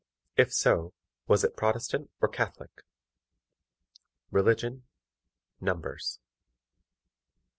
IF 0.35 0.51
SO, 0.51 0.95
WAS 1.27 1.43
IT 1.43 1.55
PROTESTANT 1.55 2.09
OR 2.21 2.27
CATHOLIC? 2.27 2.71
Religion. 4.31 4.83
Numbers. 5.59 6.19